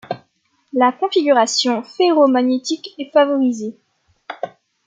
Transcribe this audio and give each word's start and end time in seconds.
La 0.73 0.91
configuration 0.91 1.83
ferromagnétique 1.83 2.95
est 2.97 3.11
favorisée. 3.11 3.77